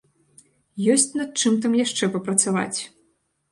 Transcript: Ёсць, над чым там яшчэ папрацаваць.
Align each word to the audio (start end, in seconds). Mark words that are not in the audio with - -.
Ёсць, 0.93 1.13
над 1.19 1.29
чым 1.45 1.53
там 1.67 1.77
яшчэ 1.85 2.11
папрацаваць. 2.17 2.79